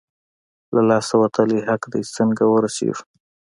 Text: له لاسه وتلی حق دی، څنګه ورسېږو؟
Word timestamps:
له 0.73 0.81
لاسه 0.89 1.13
وتلی 1.23 1.59
حق 1.67 1.83
دی، 1.93 2.01
څنګه 2.15 2.43
ورسېږو؟ 2.47 3.03